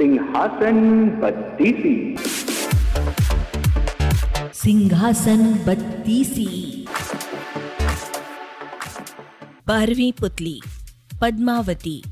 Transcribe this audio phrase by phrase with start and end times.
[0.00, 2.16] सिंहासन बत्तीसी।
[4.52, 6.86] सिंहासन बत्तीसी।
[9.66, 10.60] बारहवीं पुतली
[11.22, 12.02] पद्मावती।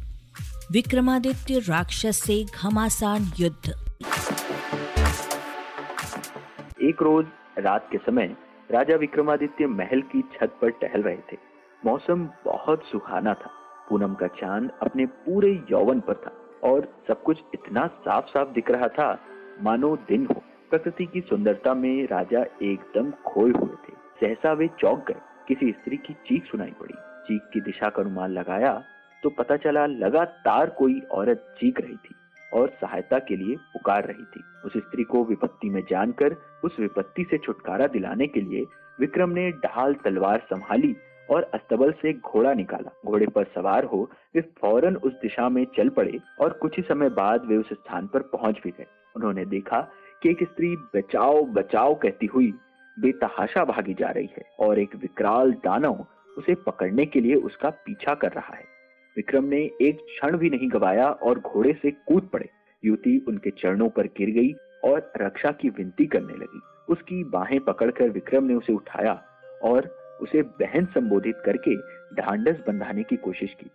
[0.73, 3.69] विक्रमादित्य राक्षस से घमासान युद्ध।
[6.83, 7.27] एक रोज
[7.59, 8.37] रात के समय
[8.71, 11.37] राजा विक्रमादित्य महल की छत पर टहल रहे थे।
[11.87, 13.51] मौसम बहुत सुहाना था।
[13.91, 18.71] पूनम का चाँद अपने पूरे यौवन पर था। और सब कुछ इतना साफ़ साफ़ दिख
[18.71, 19.19] रहा था,
[19.63, 25.05] मानो दिन हो। प्रकृति की सुंदरता में राजा एकदम खोए हुए थे। सहसा वे चौंक
[25.09, 26.95] गए। किसी स्त्री की चीख सुनाई पड़ी।
[27.29, 28.83] चीख की दिशा का अनुमान लगाया
[29.23, 32.15] तो पता चला लगातार कोई औरत चीख रही थी
[32.53, 37.25] और सहायता के लिए पुकार रही थी। उस स्त्री को विपत्ति में जानकर, उस विपत्ति
[37.31, 38.65] से छुटकारा दिलाने के लिए
[39.01, 40.97] विक्रम ने ढाल तलवार संभाली
[41.31, 45.89] और अस्तबल से घोड़ा निकाला। घोड़े पर सवार हो, वे फ़ौरन उस दिशा में चल
[45.89, 49.81] पड़े और कुछ ही समय बाद वे उस स्थान पर पहुँच भी गए। उन्होंने देखा
[50.23, 52.53] कि एक स्त्री बचाओ बचाओ कहती हुई
[53.01, 56.07] बेतहाशा भागी जा रही है और एक विकराल दानव
[56.39, 58.65] उसे पकड़ने के लिए उसका पीछा कर रहा है।
[59.17, 62.49] विक्रम ने एक क्षण भी नहीं गवाया और घोड़े से कूद पड़े।
[62.85, 64.53] युवती उनके चरणों पर गिर गई
[64.85, 69.23] और रक्षा की विनती करने लगी। उसकी बाहें पकड़कर विक्रम ने उसे उठाया
[69.65, 71.77] और उसे बहन संबोधित करके
[72.15, 73.71] ढांडस बंधाने की कोशिश की।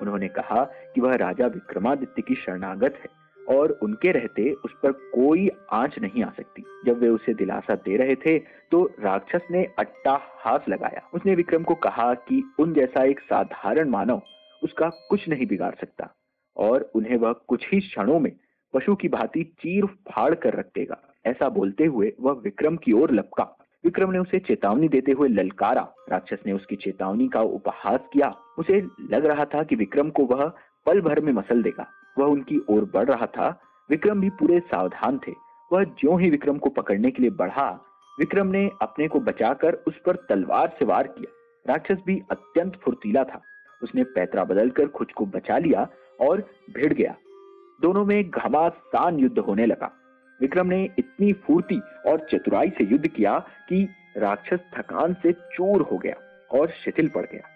[0.00, 5.48] उन्होंने कहा कि वह राजा विक्रमादित्य की शरणागत है और उनके रहते उस पर कोई
[5.72, 8.38] आँच नहीं आ सकती। जब वे उसे दिलासा दे रहे थे
[8.70, 13.88] तो राक्षस ने अट्टा हाथ लगाया। उसने विक्रम को कहा कि उन जैसा एक साधारण
[13.88, 14.22] मानव
[14.62, 16.12] उसका कुछ नहीं बिगाड़ सकता
[16.56, 18.32] और उन्हें वह कुछ ही क्षणों में
[18.74, 23.12] पशु की भांति चीर फाड़ कर रख देगा। ऐसा बोलते हुए वह विक्रम की ओर
[23.12, 23.44] लपका।
[23.86, 28.80] विक्रम ने उसे चेतावनी देते हुए ललकारा। राक्षस ने उसकी चेतावनी का उपहास किया। उसे
[29.10, 30.52] लग रहा था कि विक्रम को वह
[30.86, 31.86] पल भर में मसल देगा।
[32.18, 35.32] वह उनकी ओर बढ़ रहा था। विक्रम भी पूरे सावधान थे।
[35.72, 37.70] वह ज्यो ही विक्रम को पकड़ने के लिए बढ़ा,
[38.18, 41.32] विक्रम ने अपने को बचाकर उस पर तलवार से वार किया।
[41.72, 43.42] राक्षस भी अत्यंत फुर्तीला था।
[43.82, 45.88] उसने पैतरा बदलकर खुद को बचा लिया
[46.20, 47.16] और भिड़ गया।
[47.82, 49.90] दोनों में घमासान युद्ध होने लगा।
[50.40, 53.38] विक्रम ने इतनी फूर्ति और चतुराई से युद्ध किया
[53.68, 53.82] कि
[54.16, 56.14] राक्षस थकान से चूर हो गया
[56.50, 57.48] और शिथिल पड़ गया।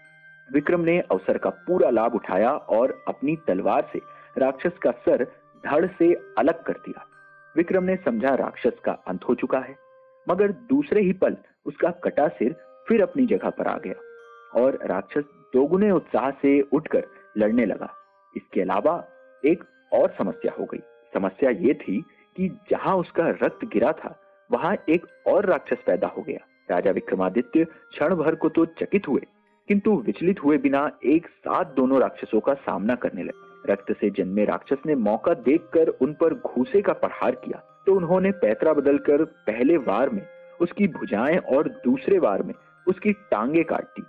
[0.49, 4.01] विक्रम ने अवसर का पूरा लाभ उठाया और अपनी तलवार से
[4.39, 5.25] राक्षस का सर
[5.65, 7.07] धड़ से अलग कर दिया।
[7.57, 9.75] विक्रम ने समझा राक्षस का अंत हो चुका है,
[10.27, 11.37] मगर दूसरे ही पल
[11.67, 12.57] उसका कटा सिर
[12.89, 15.25] फिर अपनी जगह पर आ गया और राक्षस
[15.55, 17.07] दोगुने उत्साह से उठकर
[17.39, 17.89] लड़ने लगा।
[18.37, 19.05] इसके अलावा
[19.45, 20.81] एक और समस्या हो गई।
[21.15, 22.03] समस्या ये थी
[22.41, 24.15] कि जहाँ उसका रक्त गिरा था,
[24.51, 26.39] वहाँ एक और राक्षस पैदा हो गया।
[26.71, 29.21] राजा विक्रमादित्य क्षण भर को तो चकित हुए,
[29.69, 34.45] किंतु विचलित हुए बिना एक साथ दोनों राक्षसों का सामना करने लगे। रक्त से जन्मे
[34.45, 39.77] राक्षस ने मौका देखकर उन पर घूसे का प्रहार किया तो उन्होंने पैतरा बदलकर पहले
[39.79, 40.27] वार में,
[40.61, 42.55] उसकी भुजाएँ और दूसरे वार में
[42.87, 44.03] उसकी टांगे काट दी।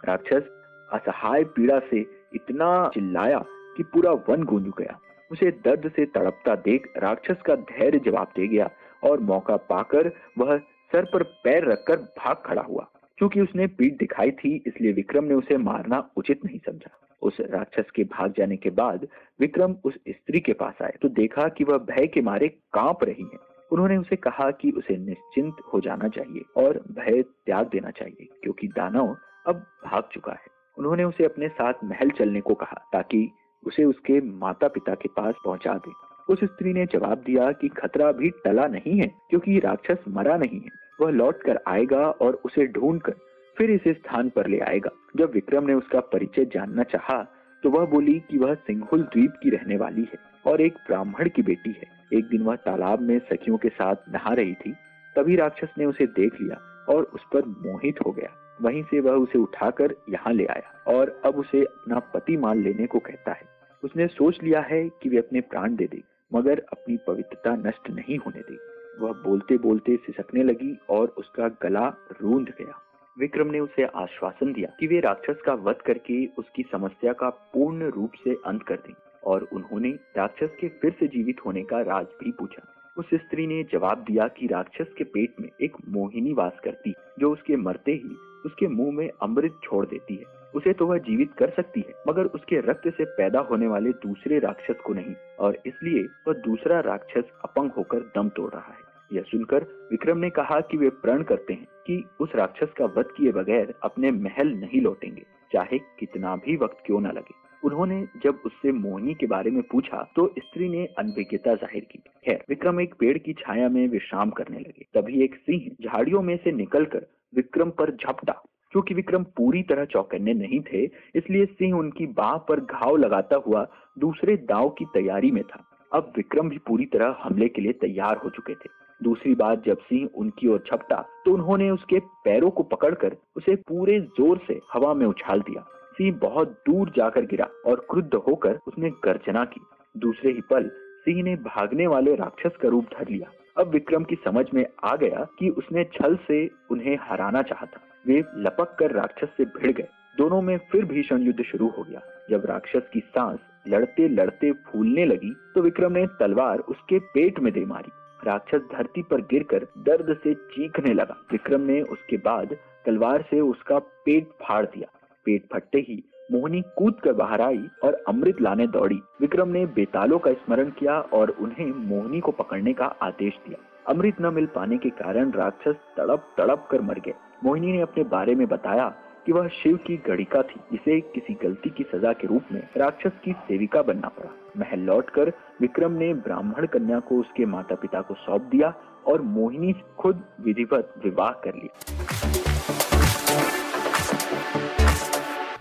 [0.00, 0.50] राक्षस
[0.88, 3.44] असहाय पीड़ा से इतना चिल्लाया
[3.76, 4.98] कि पूरा वन गूंज गया।
[5.30, 8.70] उसे दर्द से तड़पता देख राक्षस का धैर्य जवाब दे गया
[9.02, 10.56] और मौका पाकर वह
[10.92, 12.86] सर पर पैर रखकर भाग खड़ा हुआ।
[13.18, 17.90] क्योंकि उसने पीठ दिखाई थी, इसलिए विक्रम ने उसे मारना उचित नहीं समझा। उस राक्षस
[17.90, 19.06] के भाग जाने के बाद
[19.40, 23.24] विक्रम उस स्त्री के पास आए तो देखा कि वह भय के मारे काँप रही
[23.24, 23.38] है।
[23.70, 28.68] उन्होंने उसे कहा कि उसे निश्चिंत हो जाना चाहिए और भय त्याग देना चाहिए, क्योंकि
[28.68, 33.28] दानव अब भाग चुका है। उन्होंने उसे अपने साथ महल चलने को कहा ताकि
[33.66, 35.92] उसे उसके माता पिता के पास पहुँचा दे।
[36.28, 40.60] उस स्त्री ने जवाब दिया कि खतरा भी टला नहीं है, क्योंकि राक्षस मरा नहीं
[40.60, 40.70] है।
[41.00, 43.14] वह लौट कर आएगा और उसे ढूंढ कर
[43.56, 47.22] फिर इस स्थान पर ले आएगा। जब विक्रम ने उसका परिचय जानना चाहा
[47.62, 51.42] तो वह बोली कि वह सिंहुल द्वीप की रहने वाली है और एक ब्राह्मण की
[51.42, 54.72] बेटी है। एक दिन वह तालाब में सखियों के साथ नहा रही थी।
[55.16, 56.56] तभी राक्षस ने उसे देख लिया
[56.88, 58.28] और उस पर मोहित हो गया।
[58.62, 62.86] वहीं से वह उसे उठाकर यहाँ ले आया और अब उसे अपना पति मान लेने
[62.86, 63.52] को कहता है।
[63.84, 66.02] उसने सोच लिया है कि वे अपने प्राण दे दे,
[66.32, 71.86] मगर अपनी पवित्रता नष्ट नहीं होने देगी वह बोलते बोलते सिसकने लगी और उसका गला
[72.12, 72.80] रूंध गया।
[73.16, 77.90] विक्रम ने उसे आश्वासन दिया कि वे राक्षस का वध करके उसकी समस्या का पूर्ण
[77.90, 78.94] रूप से अंत कर दें,
[79.24, 82.62] और उन्होंने राक्षस के फिर से जीवित होने का राज भी पूछा।
[82.96, 87.32] उस स्त्री ने जवाब दिया कि राक्षस के पेट में एक मोहिनी वास करती, जो
[87.32, 88.16] उसके मरते ही
[88.46, 92.24] उसके मुँह में अमृत छोड़ देती है। उसे तो वह जीवित कर सकती है, मगर
[92.34, 97.30] उसके रक्त से पैदा होने वाले दूसरे राक्षस को नहीं, और इसलिए वह दूसरा राक्षस
[97.44, 101.52] अपंग होकर दम तोड़ रहा है। यह सुनकर विक्रम ने कहा कि वे प्रण करते
[101.52, 105.22] हैं कि उस राक्षस का वध किए बगैर अपने महल नहीं लौटेंगे,
[105.52, 110.02] चाहे कितना भी वक्त क्यों न लगे। उन्होंने जब उससे मोहिनी के बारे में पूछा
[110.16, 114.58] तो स्त्री ने अनभिज्ञता ज़ाहिर की। खैर, विक्रम एक पेड़ की छाया में विश्राम करने
[114.58, 118.42] लगे। तभी एक सिंह झाड़ियों में से निकलकर विक्रम पर झपटा।
[118.74, 120.84] क्योंकि विक्रम पूरी तरह चौकन्ने नहीं थे,
[121.14, 123.66] इसलिए सिंह उनकी बाह पर घाव लगाता हुआ
[123.98, 125.62] दूसरे दाव की तैयारी में था।
[125.92, 128.68] अब विक्रम भी पूरी तरह हमले के लिए तैयार हो चुके थे।
[129.00, 134.00] दूसरी बार जब सिंह उनकी ओर छपटा तो उन्होंने उसके पैरों को पकड़कर उसे पूरे
[134.18, 135.64] ज़ोर से हवा में उछाल दिया।
[135.96, 139.60] सिंह बहुत दूर जाकर गिरा और क्रुद्ध होकर उसने गर्जना की।
[139.94, 140.68] दूसरे ही पल,
[141.06, 144.94] सिंह ने भागने वाले राक्षस का रूप धर लिया। अब विक्रम की समझ में आ
[144.96, 149.88] गया कि उसने छल से उन्हें हराना चाहता वे लपक कर राक्षस से भिड़ गए।
[150.18, 155.04] दोनों में फिर भीषण युद्ध शुरू हो गया। जब राक्षस की सांस लड़ते लड़ते फूलने
[155.04, 157.90] लगी तो विक्रम ने तलवार उसके पेट में दे मारी।
[158.26, 162.56] राक्षस धरती पर गिरकर दर्द से चीखने लगा। विक्रम ने उसके बाद
[162.86, 164.88] तलवार से उसका पेट फाड़ दिया।
[165.26, 166.02] पेट फटते ही
[166.32, 170.98] मोहनी कूद कर बाहर आई और अमृत लाने दौड़ी। विक्रम ने बेतालों का स्मरण किया
[171.14, 175.74] और उन्हें मोहनी को पकड़ने का आदेश दिया। अमृत न मिल पाने के कारण राक्षस
[175.96, 177.14] तड़प तड़प कर मर गए।
[177.44, 178.88] मोहिनी ने अपने बारे में बताया
[179.26, 183.12] कि वह शिव की गणिका थी इसे किसी गलती की सजा के रूप में राक्षस
[183.24, 188.14] की सेविका बनना पड़ा। महल लौटकर विक्रम ने ब्राह्मण कन्या को उसके माता पिता को
[188.14, 188.74] सौंप दिया
[189.06, 191.68] और मोहिनी खुद विधिवत विवाह कर ली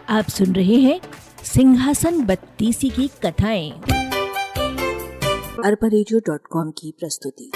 [0.09, 1.01] आप सुन रहे हैं
[1.43, 3.71] सिंहासन बत्तीसी की कथाएँ।
[5.65, 5.89] अरबा
[6.69, 7.51] की प्रस्तुति।